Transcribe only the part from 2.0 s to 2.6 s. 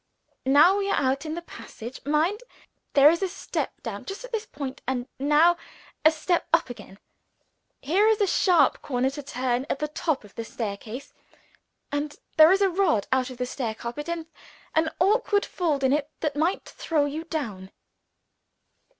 Mind!